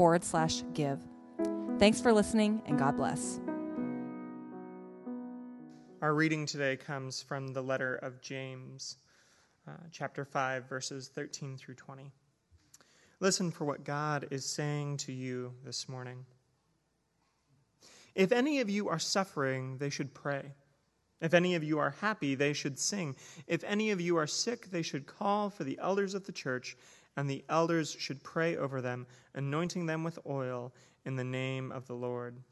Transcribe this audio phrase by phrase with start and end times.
[0.00, 0.98] forward slash give.
[1.78, 3.38] Thanks for listening, and God bless.
[6.00, 8.96] Our reading today comes from the letter of James,
[9.68, 12.10] uh, chapter 5, verses 13 through 20.
[13.20, 16.24] Listen for what God is saying to you this morning.
[18.14, 20.54] If any of you are suffering, they should pray.
[21.20, 23.16] If any of you are happy, they should sing.
[23.46, 26.78] If any of you are sick, they should call for the elders of the church,
[27.16, 30.72] and the elders should pray over them, anointing them with oil
[31.04, 32.42] in the name of the Lord.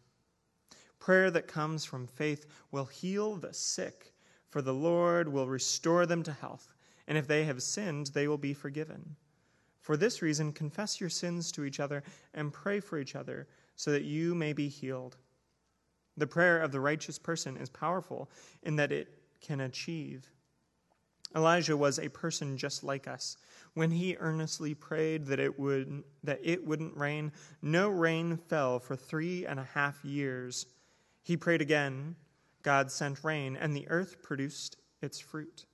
[0.98, 4.12] Prayer that comes from faith will heal the sick,
[4.48, 6.68] for the Lord will restore them to health,
[7.06, 9.16] and if they have sinned, they will be forgiven.
[9.80, 12.02] For this reason, confess your sins to each other
[12.34, 15.16] and pray for each other, so that you may be healed.
[16.16, 18.28] The prayer of the righteous person is powerful
[18.65, 20.28] in that it can achieve.
[21.37, 23.37] Elijah was a person just like us.
[23.74, 28.96] When he earnestly prayed that it would that it wouldn't rain, no rain fell for
[28.96, 30.66] three and a half years.
[31.23, 32.16] He prayed again,
[32.62, 35.66] God sent rain, and the earth produced its fruit.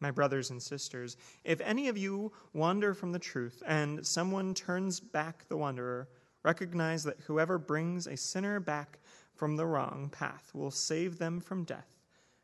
[0.00, 5.00] My brothers and sisters, if any of you wander from the truth, and someone turns
[5.00, 6.08] back the wanderer,
[6.42, 8.98] recognize that whoever brings a sinner back
[9.34, 11.95] from the wrong path will save them from death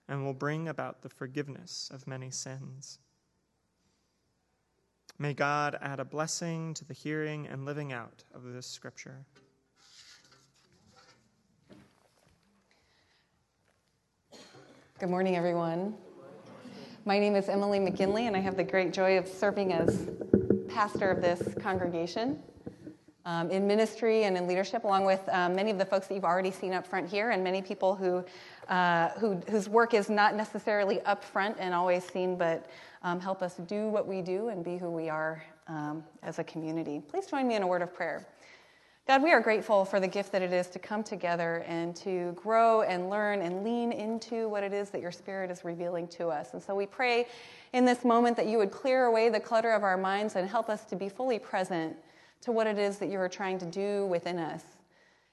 [0.08, 2.98] and will bring about the forgiveness of many sins.
[5.18, 9.24] May God add a blessing to the hearing and living out of this scripture.
[14.98, 15.94] Good morning, everyone.
[17.04, 20.08] My name is Emily McGinley, and I have the great joy of serving as
[20.68, 22.38] pastor of this congregation
[23.24, 26.24] um, in ministry and in leadership, along with um, many of the folks that you've
[26.24, 28.24] already seen up front here, and many people who,
[28.68, 32.66] uh, who whose work is not necessarily up front and always seen, but
[33.02, 36.44] um, help us do what we do and be who we are um, as a
[36.44, 37.02] community.
[37.08, 38.26] Please join me in a word of prayer.
[39.08, 42.32] God, we are grateful for the gift that it is to come together and to
[42.36, 46.28] grow and learn and lean into what it is that your Spirit is revealing to
[46.28, 46.52] us.
[46.52, 47.26] And so we pray
[47.72, 50.68] in this moment that you would clear away the clutter of our minds and help
[50.68, 51.96] us to be fully present
[52.42, 54.62] to what it is that you are trying to do within us.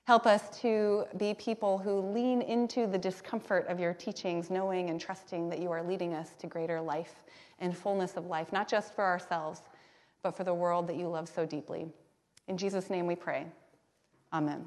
[0.05, 4.99] Help us to be people who lean into the discomfort of your teachings, knowing and
[4.99, 7.13] trusting that you are leading us to greater life
[7.59, 9.61] and fullness of life, not just for ourselves,
[10.23, 11.87] but for the world that you love so deeply.
[12.47, 13.45] In Jesus' name we pray.
[14.33, 14.65] Amen.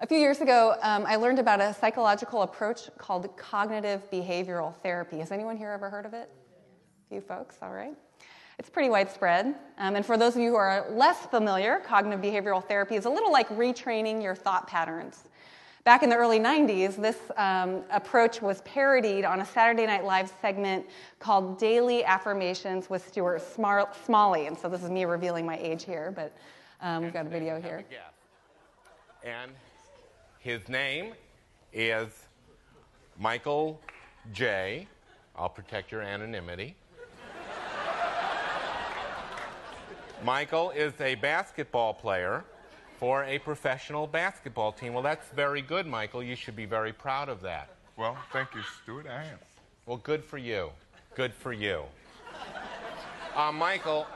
[0.00, 5.18] A few years ago, um, I learned about a psychological approach called cognitive behavioral therapy.
[5.18, 6.30] Has anyone here ever heard of it?
[7.06, 7.94] A few folks, all right.
[8.60, 9.54] It's pretty widespread.
[9.78, 13.08] Um, and for those of you who are less familiar, cognitive behavioral therapy is a
[13.08, 15.24] little like retraining your thought patterns.
[15.84, 20.30] Back in the early 90s, this um, approach was parodied on a Saturday Night Live
[20.42, 20.84] segment
[21.18, 23.40] called Daily Affirmations with Stuart
[24.04, 24.46] Smalley.
[24.46, 26.30] And so this is me revealing my age here, but
[26.82, 27.82] um, we've got a video here.
[29.24, 29.52] And
[30.38, 31.14] his name
[31.72, 32.08] is
[33.18, 33.80] Michael
[34.34, 34.86] J.
[35.34, 36.76] I'll protect your anonymity.
[40.22, 42.44] Michael is a basketball player
[42.98, 44.92] for a professional basketball team.
[44.92, 46.22] Well, that's very good, Michael.
[46.22, 47.70] You should be very proud of that.
[47.96, 49.06] Well, thank you, Stuart.
[49.06, 49.38] I am.
[49.86, 50.70] Well, good for you.
[51.14, 51.84] Good for you.
[53.34, 54.06] Uh, Michael,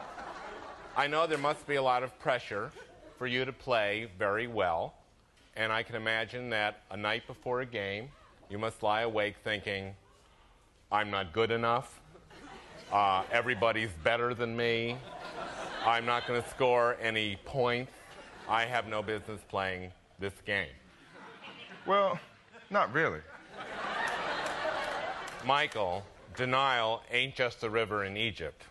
[0.95, 2.71] I know there must be a lot of pressure
[3.19, 4.95] for you to play very well.
[5.57, 8.11] And I can imagine that a night before a game,
[8.51, 9.95] you must lie awake thinking,
[10.93, 12.01] I'm not good enough.
[12.93, 14.99] Uh, everybody's better than me.
[15.87, 17.93] I'm not going to score any points.
[18.49, 20.73] I have no business playing this game.
[21.87, 22.19] Well,
[22.71, 23.21] not really.
[25.45, 26.03] Michael,
[26.37, 28.63] denial ain't just a river in Egypt.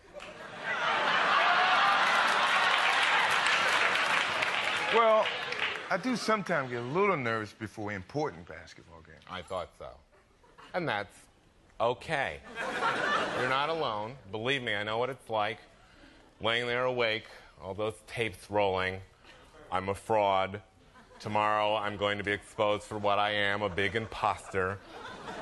[4.92, 5.24] Well,
[5.90, 9.22] I do sometimes get a little nervous before important basketball games.
[9.30, 9.88] I thought so.
[10.72, 11.14] And that's
[11.80, 12.38] okay.
[13.38, 14.16] You're not alone.
[14.32, 15.58] Believe me, I know what it's like
[16.44, 17.24] laying there awake,
[17.62, 19.00] all those tapes rolling.
[19.72, 20.60] I'm a fraud.
[21.18, 24.78] Tomorrow I'm going to be exposed for what I am a big imposter.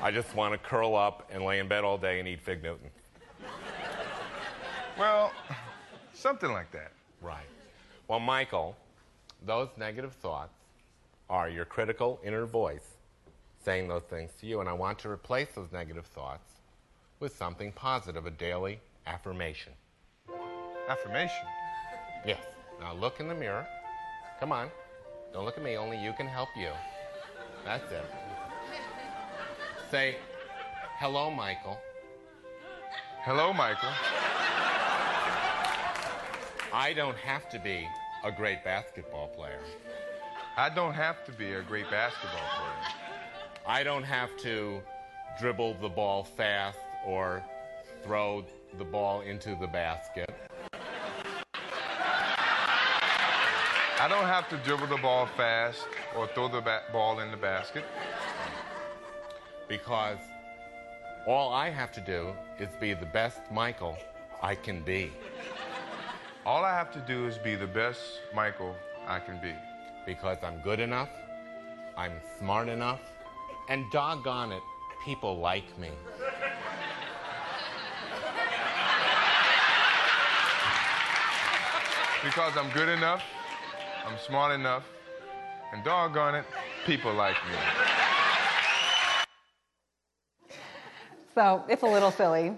[0.01, 2.63] I just want to curl up and lay in bed all day and eat Fig
[2.63, 2.89] Newton.
[4.97, 5.33] Well,
[6.13, 6.93] something like that.
[7.21, 7.43] Right.
[8.07, 8.77] Well, Michael,
[9.45, 10.53] those negative thoughts
[11.29, 12.95] are your critical inner voice
[13.65, 16.49] saying those things to you, and I want to replace those negative thoughts
[17.19, 19.73] with something positive, a daily affirmation.
[20.89, 21.45] Affirmation.
[22.25, 22.39] Yes.
[22.79, 23.65] Now look in the mirror.
[24.39, 24.69] Come on.
[25.31, 26.69] Don't look at me, only you can help you.
[27.65, 28.05] That's it.
[29.89, 30.17] Say,
[30.99, 31.77] hello, Michael.
[33.21, 33.89] Hello, Michael.
[36.73, 37.87] I don't have to be
[38.23, 39.61] a great basketball player.
[40.57, 42.93] I don't have to be a great basketball player.
[43.65, 44.81] I don't have to
[45.39, 47.43] dribble the ball fast or
[48.03, 48.43] throw
[48.77, 50.29] the ball into the basket.
[54.03, 57.37] I don't have to dribble the ball fast or throw the ba- ball in the
[57.37, 57.85] basket
[59.69, 60.17] because
[61.25, 63.95] all I have to do is be the best Michael
[64.41, 65.13] I can be.
[66.45, 68.01] All I have to do is be the best
[68.35, 68.75] Michael
[69.07, 69.53] I can be.
[70.05, 71.11] Because I'm good enough,
[71.95, 72.99] I'm smart enough,
[73.69, 74.63] and doggone it,
[75.05, 75.91] people like me.
[82.21, 83.23] Because I'm good enough,
[84.05, 84.83] I'm smart enough,
[85.71, 86.45] and doggone it,
[86.85, 87.55] people like me.
[91.33, 92.53] So it's a little silly.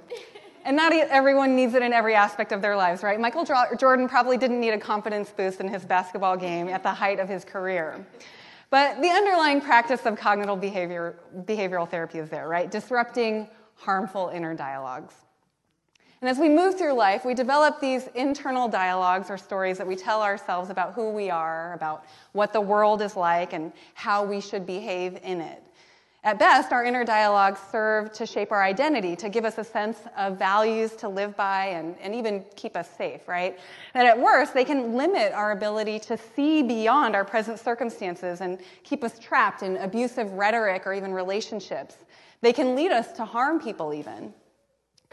[0.65, 3.19] And not everyone needs it in every aspect of their lives, right?
[3.19, 7.19] Michael Jordan probably didn't need a confidence boost in his basketball game at the height
[7.19, 8.03] of his career.
[8.71, 12.69] But the underlying practice of cognitive behavior, behavioral therapy is there, right?
[12.69, 15.13] Disrupting harmful inner dialogues.
[16.25, 19.95] And as we move through life, we develop these internal dialogues or stories that we
[19.95, 24.42] tell ourselves about who we are, about what the world is like, and how we
[24.42, 25.62] should behave in it.
[26.24, 30.00] At best, our inner dialogues serve to shape our identity, to give us a sense
[30.18, 33.60] of values to live by and, and even keep us safe, right?
[33.94, 38.57] And at worst, they can limit our ability to see beyond our present circumstances and
[38.81, 41.98] keep us trapped in abusive rhetoric or even relationships.
[42.42, 44.33] They can lead us to harm people, even.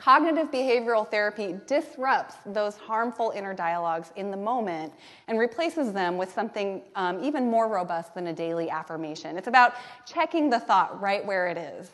[0.03, 4.93] Cognitive behavioral therapy disrupts those harmful inner dialogues in the moment
[5.29, 9.39] and replaces them with something um, even more robust than a daily affirmation.
[9.39, 11.89] It's about checking the thought right where it is.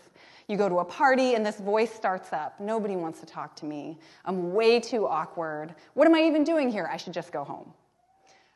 [0.47, 2.59] You go to a party and this voice starts up.
[2.59, 3.99] Nobody wants to talk to me.
[4.25, 5.75] I'm way too awkward.
[5.93, 6.89] What am I even doing here?
[6.91, 7.75] I should just go home.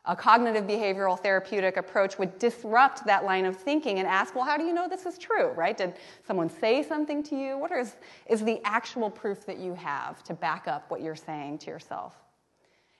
[0.04, 4.56] A cognitive behavioral therapeutic approach would disrupt that line of thinking and ask, well, how
[4.56, 5.76] do you know this is true, right?
[5.76, 5.94] Did
[6.26, 7.56] someone say something to you?
[7.56, 7.94] What is,
[8.26, 12.16] is the actual proof that you have to back up what you're saying to yourself?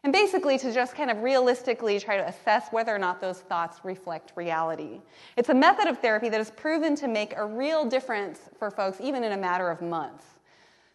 [0.05, 3.81] And basically, to just kind of realistically try to assess whether or not those thoughts
[3.85, 5.01] reflect reality.
[5.37, 9.01] It's a method of therapy that is proven to make a real difference for folks,
[9.01, 10.25] even in a matter of months.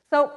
[0.09, 0.33] So,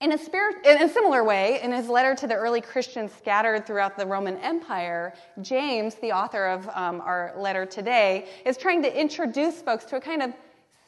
[0.00, 3.66] in a, spirit, in a, similar way, in his letter to the early Christians scattered
[3.66, 9.00] throughout the Roman Empire, James, the author of um, our letter today, is trying to
[9.00, 10.34] introduce folks to a kind of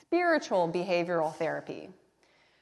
[0.00, 1.88] spiritual behavioral therapy.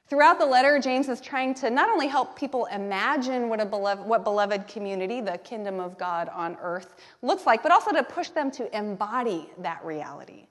[0.08, 4.06] Throughout the letter, James is trying to not only help people imagine what, a beloved,
[4.06, 8.28] what beloved community, the kingdom of God on earth, looks like, but also to push
[8.28, 10.46] them to embody that reality.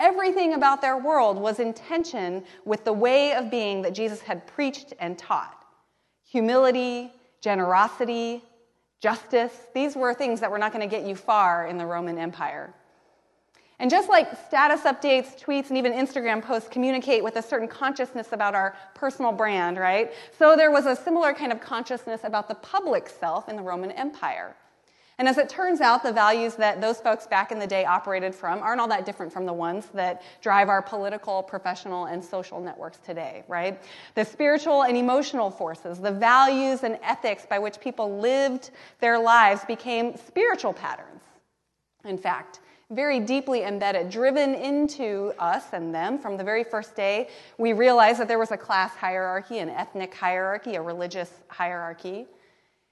[0.00, 4.46] Everything about their world was in tension with the way of being that Jesus had
[4.46, 5.62] preached and taught.
[6.24, 7.12] Humility,
[7.42, 8.42] generosity,
[9.00, 12.16] justice, these were things that were not going to get you far in the Roman
[12.18, 12.72] Empire.
[13.78, 18.28] And just like status updates, tweets, and even Instagram posts communicate with a certain consciousness
[18.32, 20.12] about our personal brand, right?
[20.38, 23.90] So there was a similar kind of consciousness about the public self in the Roman
[23.90, 24.56] Empire.
[25.20, 28.34] And as it turns out, the values that those folks back in the day operated
[28.34, 32.58] from aren't all that different from the ones that drive our political, professional, and social
[32.58, 33.78] networks today, right?
[34.14, 39.62] The spiritual and emotional forces, the values and ethics by which people lived their lives
[39.66, 41.20] became spiritual patterns.
[42.06, 47.28] In fact, very deeply embedded, driven into us and them from the very first day.
[47.58, 52.26] We realized that there was a class hierarchy, an ethnic hierarchy, a religious hierarchy.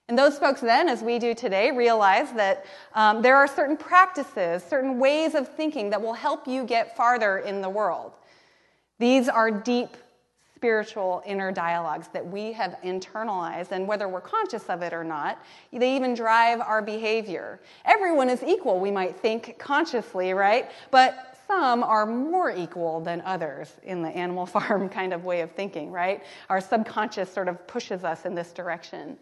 [0.08, 4.62] And those folks then, as we do today, realize that um, there are certain practices,
[4.62, 8.12] certain ways of thinking that will help you get farther in the world.
[8.98, 9.96] These are deep
[10.58, 15.40] spiritual inner dialogues that we have internalized, and whether we're conscious of it or not,
[15.72, 17.60] they even drive our behavior.
[17.84, 20.68] Everyone is equal, we might think consciously, right?
[20.90, 25.52] But some are more equal than others in the animal farm kind of way of
[25.52, 26.24] thinking, right?
[26.48, 29.16] Our subconscious sort of pushes us in this direction.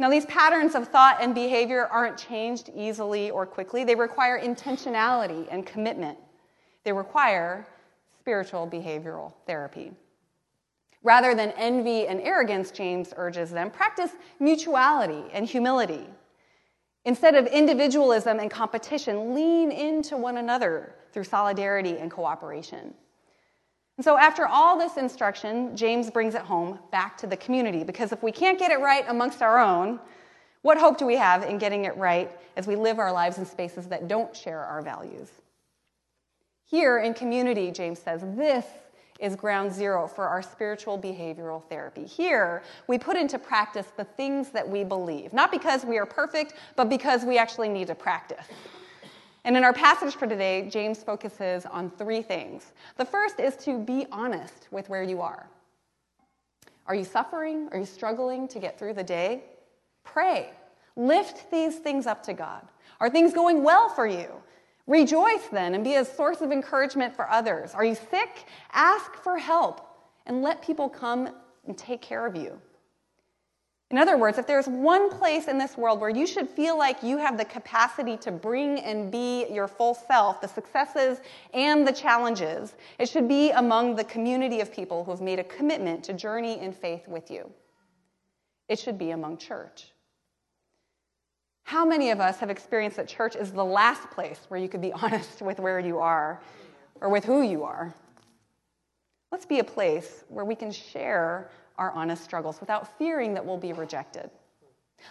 [0.00, 3.82] Now, these patterns of thought and behavior aren't changed easily or quickly.
[3.82, 6.18] They require intentionality and commitment.
[6.84, 7.66] They require
[8.20, 9.92] spiritual behavioral therapy.
[11.02, 16.06] Rather than envy and arrogance, James urges them, practice mutuality and humility.
[17.04, 22.94] Instead of individualism and competition, lean into one another through solidarity and cooperation.
[23.98, 28.12] And so, after all this instruction, James brings it home back to the community because
[28.12, 29.98] if we can't get it right amongst our own,
[30.62, 33.44] what hope do we have in getting it right as we live our lives in
[33.44, 35.28] spaces that don't share our values?
[36.64, 38.66] Here in community, James says, this
[39.18, 42.04] is ground zero for our spiritual behavioral therapy.
[42.04, 46.54] Here, we put into practice the things that we believe, not because we are perfect,
[46.76, 48.46] but because we actually need to practice.
[49.48, 52.74] And in our passage for today, James focuses on three things.
[52.98, 55.48] The first is to be honest with where you are.
[56.84, 57.66] Are you suffering?
[57.72, 59.44] Are you struggling to get through the day?
[60.04, 60.50] Pray.
[60.96, 62.68] Lift these things up to God.
[63.00, 64.28] Are things going well for you?
[64.86, 67.72] Rejoice then and be a source of encouragement for others.
[67.72, 68.44] Are you sick?
[68.74, 69.80] Ask for help
[70.26, 71.30] and let people come
[71.66, 72.60] and take care of you.
[73.90, 77.02] In other words, if there's one place in this world where you should feel like
[77.02, 81.20] you have the capacity to bring and be your full self, the successes
[81.54, 85.44] and the challenges, it should be among the community of people who have made a
[85.44, 87.50] commitment to journey in faith with you.
[88.68, 89.86] It should be among church.
[91.62, 94.82] How many of us have experienced that church is the last place where you could
[94.82, 96.42] be honest with where you are
[97.00, 97.94] or with who you are?
[99.32, 103.56] Let's be a place where we can share our honest struggles without fearing that we'll
[103.56, 104.30] be rejected.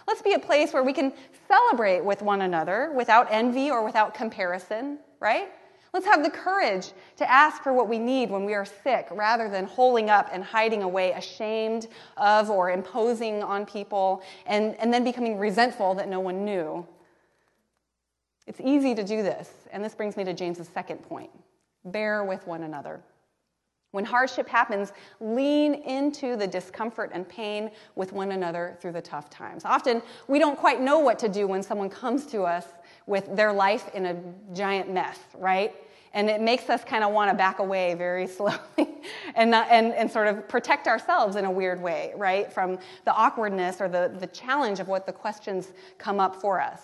[0.06, 1.12] Let's be a place where we can
[1.48, 5.48] celebrate with one another without envy or without comparison, right?
[5.94, 9.48] Let's have the courage to ask for what we need when we are sick rather
[9.48, 15.02] than holding up and hiding away, ashamed of or imposing on people, and, and then
[15.02, 16.86] becoming resentful that no one knew.
[18.46, 21.30] It's easy to do this, and this brings me to James's second point
[21.84, 23.00] bear with one another.
[23.92, 29.30] When hardship happens, lean into the discomfort and pain with one another through the tough
[29.30, 29.64] times.
[29.64, 32.66] Often, we don't quite know what to do when someone comes to us
[33.06, 34.16] with their life in a
[34.54, 35.74] giant mess, right?
[36.12, 38.58] And it makes us kind of want to back away very slowly
[39.34, 42.52] and, not, and, and sort of protect ourselves in a weird way, right?
[42.52, 46.82] From the awkwardness or the, the challenge of what the questions come up for us.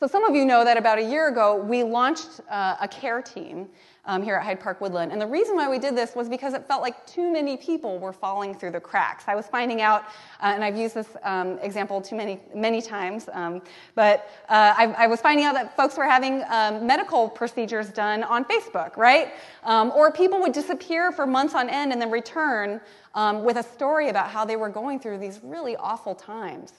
[0.00, 3.20] So, some of you know that about a year ago, we launched uh, a care
[3.20, 3.68] team
[4.06, 5.10] um, here at Hyde Park Woodlawn.
[5.10, 7.98] And the reason why we did this was because it felt like too many people
[7.98, 9.24] were falling through the cracks.
[9.26, 10.04] I was finding out,
[10.40, 13.62] uh, and I've used this um, example too many, many times, um,
[13.94, 18.22] but uh, I, I, was finding out that folks were having um, medical procedures done
[18.24, 19.34] on Facebook, right?
[19.64, 22.80] Um, or people would disappear for months on end and then return
[23.14, 26.72] um, with a story about how they were going through these really awful times.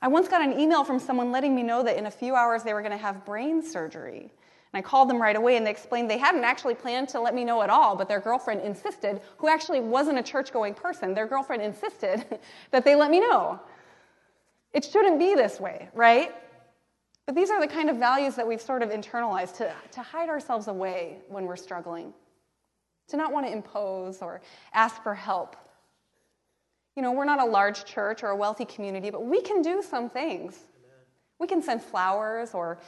[0.00, 2.64] I once got an email from someone letting me know that in a few hours
[2.64, 4.32] they were going to have brain surgery.
[4.72, 7.34] And I called them right away and they explained they hadn't actually planned to let
[7.34, 11.14] me know at all, but their girlfriend insisted, who actually wasn't a church going person,
[11.14, 12.24] their girlfriend insisted
[12.70, 13.60] that they let me know.
[14.72, 16.34] It shouldn't be this way, right?
[17.26, 20.28] But these are the kind of values that we've sort of internalized to, to hide
[20.28, 22.12] ourselves away when we're struggling,
[23.08, 24.40] to not want to impose or
[24.72, 25.56] ask for help.
[26.96, 29.82] You know, we're not a large church or a wealthy community, but we can do
[29.82, 30.58] some things.
[31.38, 32.78] We can send flowers or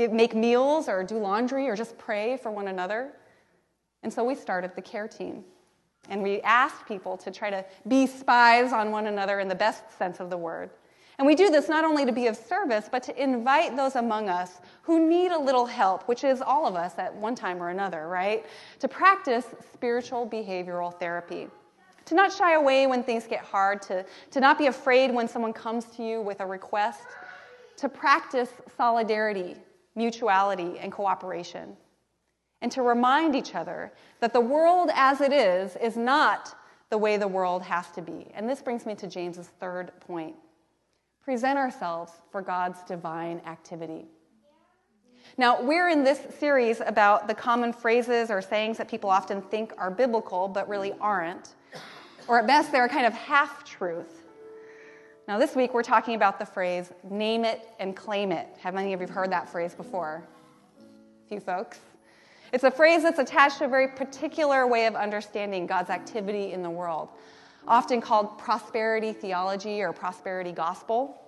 [0.00, 3.12] give, make meals or do laundry or just pray for one another.
[4.02, 5.44] And so we started the care team.
[6.08, 9.96] And we asked people to try to be spies on one another in the best
[9.96, 10.70] sense of the word.
[11.18, 14.30] And we do this not only to be of service, but to invite those among
[14.30, 17.68] us who need a little help, which is all of us at one time or
[17.68, 18.46] another, right?
[18.78, 21.48] To practice spiritual behavioral therapy.
[22.06, 25.52] To not shy away when things get hard, to, to not be afraid when someone
[25.52, 27.04] comes to you with a request,
[27.76, 29.56] to practice solidarity
[29.94, 31.76] mutuality, and cooperation.
[32.62, 36.54] And to remind each other that the world as it is is not
[36.90, 38.28] the way the world has to be.
[38.34, 40.34] And this brings me to James's third point
[41.22, 44.06] present ourselves for God's divine activity.
[45.36, 49.72] Now, we're in this series about the common phrases or sayings that people often think
[49.78, 51.54] are biblical but really aren't.
[52.26, 54.19] Or at best, they're kind of half truth.
[55.30, 58.48] Now, this week we're talking about the phrase name it and claim it.
[58.62, 60.24] Have many of you heard that phrase before?
[60.80, 61.78] A few folks.
[62.52, 66.64] It's a phrase that's attached to a very particular way of understanding God's activity in
[66.64, 67.10] the world,
[67.68, 71.22] often called prosperity theology or prosperity gospel.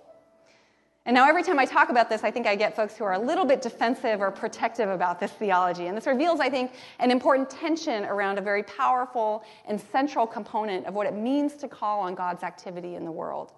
[1.05, 3.13] And now, every time I talk about this, I think I get folks who are
[3.13, 5.87] a little bit defensive or protective about this theology.
[5.87, 10.87] And this reveals, I think, an important tension around a very powerful and central component
[10.87, 13.53] of what it means to call on God's activity in the world.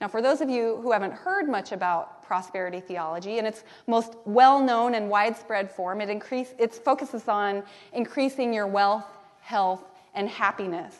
[0.00, 4.14] Now, for those of you who haven't heard much about prosperity theology, in its most
[4.24, 7.62] well known and widespread form, it, increase, it focuses on
[7.92, 9.06] increasing your wealth,
[9.40, 9.84] health,
[10.14, 10.96] and happiness.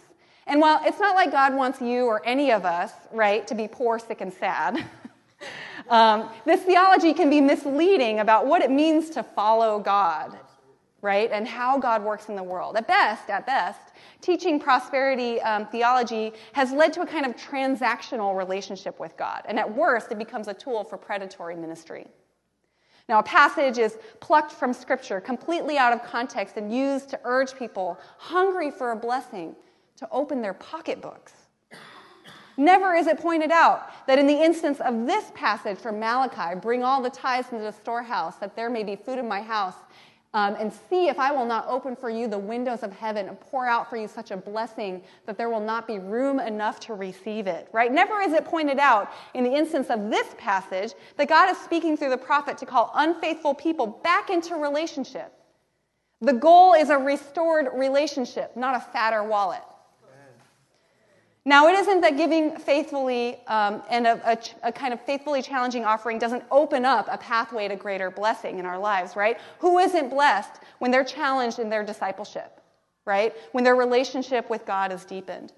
[0.47, 3.69] And while it's not like God wants you or any of us, right, to be
[3.69, 4.85] poor, sick, and sad,
[5.89, 10.37] Um, this theology can be misleading about what it means to follow God,
[11.03, 11.31] right?
[11.31, 12.77] And how God works in the world.
[12.77, 18.37] At best, at best, teaching prosperity um, theology has led to a kind of transactional
[18.37, 19.43] relationship with God.
[19.47, 22.07] And at worst, it becomes a tool for predatory ministry.
[23.09, 27.55] Now, a passage is plucked from Scripture completely out of context and used to urge
[27.57, 29.55] people hungry for a blessing
[29.97, 31.33] to open their pocketbooks.
[32.57, 36.83] Never is it pointed out that in the instance of this passage from Malachi, bring
[36.83, 39.75] all the tithes into the storehouse, that there may be food in my house,
[40.37, 43.41] um, and see if I will not open for you the windows of heaven and
[43.41, 46.95] pour out for you such a blessing that there will not be room enough to
[46.95, 47.69] receive it.
[47.73, 47.91] Right?
[47.91, 51.97] Never is it pointed out in the instance of this passage that God is speaking
[51.97, 55.33] through the prophet to call unfaithful people back into relationship.
[56.21, 59.63] The goal is a restored relationship, not a fatter wallet.
[61.49, 65.85] Now, it isn't that giving faithfully um, and a, a, a, kind of faithfully challenging
[65.85, 69.39] offering doesn't open up a pathway to greater blessing in our lives, right?
[69.61, 72.61] Who isn't blessed when they're challenged in their discipleship,
[73.05, 73.33] right?
[73.53, 75.53] When their relationship with God is deepened.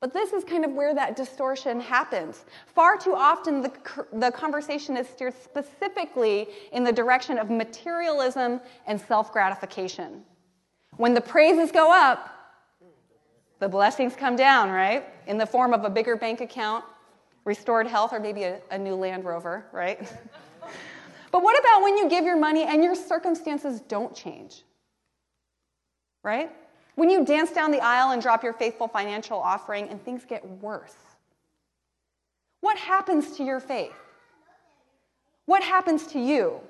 [0.00, 2.44] But this is kind of where that distortion happens.
[2.72, 3.72] Far too often, the,
[4.12, 10.22] the conversation is steered specifically in the direction of materialism and self gratification.
[10.98, 12.37] When the praises go up,
[13.60, 15.04] the blessings come down, right?
[15.26, 16.84] In the form of a bigger bank account,
[17.44, 20.00] restored health, or maybe a, a new Land Rover, right?
[21.32, 24.62] but what about when you give your money and your circumstances don't change?
[26.22, 26.50] Right?
[26.94, 30.46] When you dance down the aisle and drop your faithful financial offering and things get
[30.60, 30.96] worse?
[32.60, 33.94] What happens to your faith?
[35.46, 36.60] What happens to you?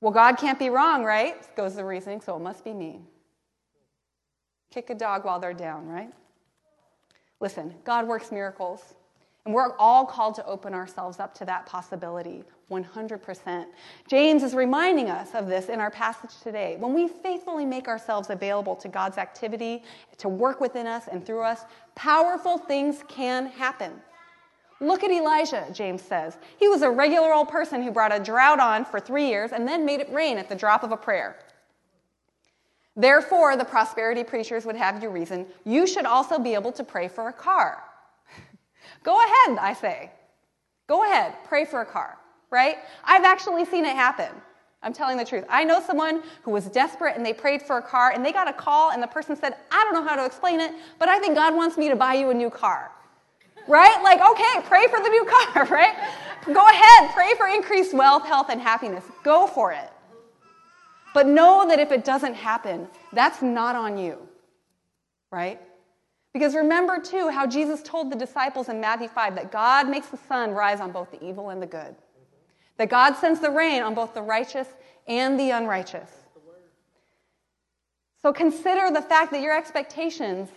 [0.00, 1.36] Well, God can't be wrong, right?
[1.56, 3.00] Goes the reasoning, so it must be me.
[4.70, 6.10] Kick a dog while they're down, right?
[7.40, 8.94] Listen, God works miracles.
[9.44, 13.64] And we're all called to open ourselves up to that possibility 100%.
[14.06, 16.76] James is reminding us of this in our passage today.
[16.78, 19.84] When we faithfully make ourselves available to God's activity,
[20.18, 21.62] to work within us and through us,
[21.94, 23.92] powerful things can happen.
[24.80, 26.36] Look at Elijah, James says.
[26.58, 29.66] He was a regular old person who brought a drought on for three years and
[29.66, 31.36] then made it rain at the drop of a prayer.
[32.98, 37.06] Therefore, the prosperity preachers would have you reason you should also be able to pray
[37.06, 37.80] for a car.
[39.04, 40.10] Go ahead, I say.
[40.88, 42.18] Go ahead, pray for a car,
[42.50, 42.78] right?
[43.04, 44.30] I've actually seen it happen.
[44.82, 45.44] I'm telling the truth.
[45.48, 48.48] I know someone who was desperate and they prayed for a car and they got
[48.48, 51.20] a call and the person said, I don't know how to explain it, but I
[51.20, 52.90] think God wants me to buy you a new car.
[53.68, 54.02] Right?
[54.02, 55.94] Like, okay, pray for the new car, right?
[56.46, 59.04] Go ahead, pray for increased wealth, health, and happiness.
[59.22, 59.92] Go for it.
[61.14, 64.18] But know that if it doesn't happen, that's not on you,
[65.30, 65.60] right?
[66.32, 70.18] Because remember, too, how Jesus told the disciples in Matthew 5 that God makes the
[70.28, 71.96] sun rise on both the evil and the good,
[72.76, 74.68] that God sends the rain on both the righteous
[75.06, 76.10] and the unrighteous.
[78.20, 80.50] So consider the fact that your expectations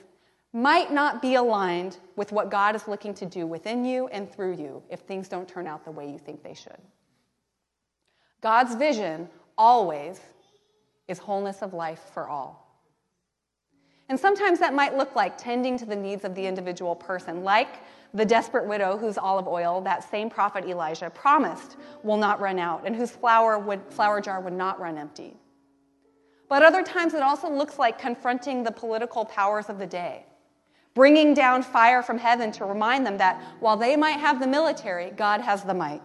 [0.53, 4.55] might not be aligned with what God is looking to do within you and through
[4.55, 6.77] you if things don't turn out the way you think they should.
[8.41, 10.19] God's vision always
[11.11, 12.61] is wholeness of life for all.
[14.09, 17.79] And sometimes that might look like tending to the needs of the individual person, like
[18.13, 22.85] the desperate widow whose olive oil that same prophet Elijah promised will not run out
[22.85, 23.79] and whose flour, would,
[24.21, 25.37] jar would not run empty.
[26.49, 30.25] But other times it also looks like confronting the political powers of the day,
[30.93, 35.11] bringing down fire from heaven to remind them that while they might have the military,
[35.11, 36.01] God has the might.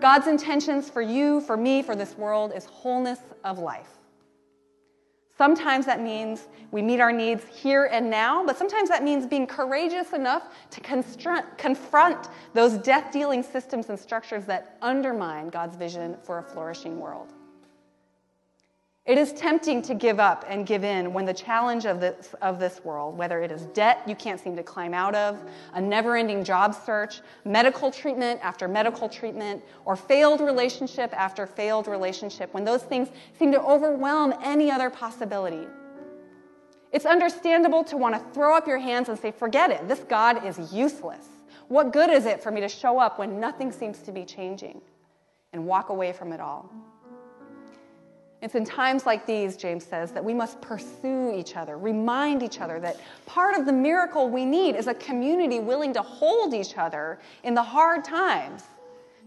[0.00, 3.90] God's intentions for you, for me, for this world is wholeness of life.
[5.36, 9.46] Sometimes that means we meet our needs here and now, but sometimes that means being
[9.46, 16.38] courageous enough to confront those death dealing systems and structures that undermine God's vision for
[16.38, 17.34] a flourishing world.
[19.08, 22.60] It is tempting to give up and give in when the challenge of this, of
[22.60, 25.42] this world, whether it is debt you can't seem to climb out of,
[25.72, 31.88] a never ending job search, medical treatment after medical treatment, or failed relationship after failed
[31.88, 35.66] relationship, when those things seem to overwhelm any other possibility.
[36.92, 40.44] It's understandable to want to throw up your hands and say, forget it, this God
[40.44, 41.26] is useless.
[41.68, 44.82] What good is it for me to show up when nothing seems to be changing?
[45.54, 46.70] And walk away from it all.
[48.40, 52.60] It's in times like these, James says, that we must pursue each other, remind each
[52.60, 56.78] other that part of the miracle we need is a community willing to hold each
[56.78, 58.62] other in the hard times,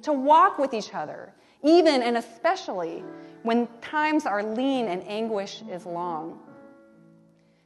[0.03, 3.03] to walk with each other, even and especially
[3.43, 6.39] when times are lean and anguish is long.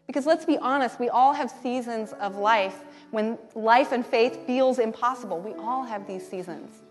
[0.07, 4.79] Because let's be honest, we all have seasons of life when life and faith feels
[4.79, 5.39] impossible.
[5.39, 6.81] We all have these seasons.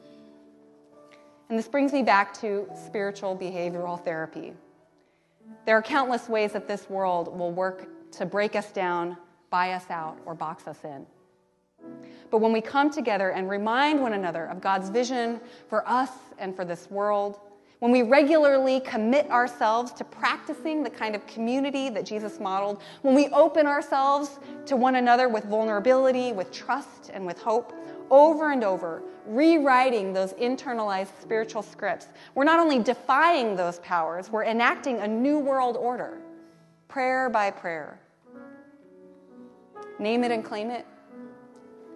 [1.48, 4.54] And this brings me back to spiritual behavioral therapy.
[5.66, 9.16] There are countless ways that this world will work to break us down,
[9.50, 11.06] buy us out, or box us in.
[12.30, 16.56] But when we come together and remind one another of God's vision for us and
[16.56, 17.38] for this world,
[17.80, 23.14] when we regularly commit ourselves to practicing the kind of community that Jesus modeled, when
[23.14, 27.74] we open ourselves to one another with vulnerability, with trust, and with hope,
[28.10, 34.44] over and over, rewriting those internalized spiritual scripts, we're not only defying those powers, we're
[34.44, 36.18] enacting a new world order,
[36.88, 37.98] prayer by prayer.
[39.98, 40.86] Name it and claim it.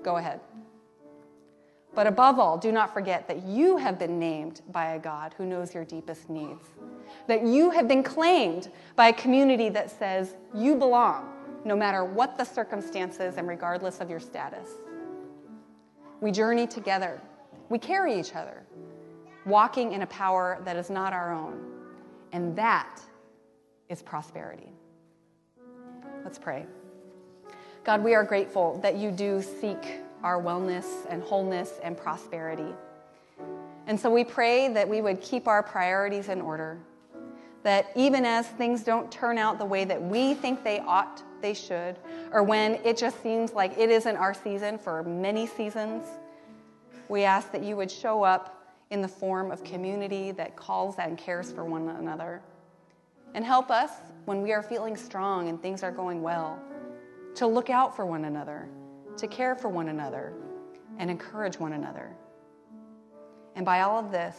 [0.03, 0.40] Go ahead.
[1.94, 5.44] But above all, do not forget that you have been named by a God who
[5.44, 6.64] knows your deepest needs.
[7.27, 11.33] That you have been claimed by a community that says you belong,
[11.64, 14.68] no matter what the circumstances and regardless of your status.
[16.20, 17.20] We journey together,
[17.68, 18.62] we carry each other,
[19.46, 21.64] walking in a power that is not our own.
[22.33, 23.00] And that
[23.88, 24.72] is prosperity.
[26.24, 26.66] Let's pray.
[27.85, 32.74] God, we are grateful that you do seek our wellness and wholeness and prosperity.
[33.87, 36.78] And so we pray that we would keep our priorities in order,
[37.62, 41.55] that even as things don't turn out the way that we think they ought, they
[41.55, 41.97] should,
[42.33, 46.05] or when it just seems like it isn't our season for many seasons,
[47.09, 51.18] we ask that you would show up in the form of community that calls and
[51.18, 52.40] cares for one another.
[53.35, 53.90] And help us
[54.25, 56.59] when we are feeling strong and things are going well
[57.35, 58.68] to look out for one another
[59.16, 60.33] to care for one another
[60.99, 62.11] and encourage one another.
[63.55, 64.37] And by all of this,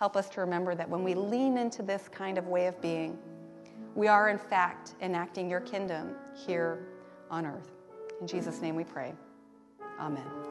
[0.00, 3.18] help us to remember that when we lean into this kind of way of being,
[3.94, 6.88] we are in fact enacting your kingdom here
[7.30, 7.70] on earth.
[8.18, 9.12] In Jesus' name we pray.
[10.00, 10.49] Amen.